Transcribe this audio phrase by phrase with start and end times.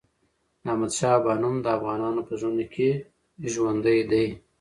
[0.63, 2.89] د احمد شاه بابا نوم د افغانانو په زړونو کې
[3.53, 4.25] ژوندی دی.